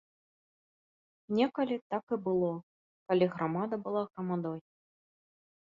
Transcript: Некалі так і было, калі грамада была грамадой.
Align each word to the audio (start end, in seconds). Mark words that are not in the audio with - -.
Некалі 1.39 1.77
так 1.95 2.05
і 2.17 2.19
было, 2.29 2.51
калі 3.11 3.25
грамада 3.37 3.75
была 3.87 4.01
грамадой. 4.09 4.59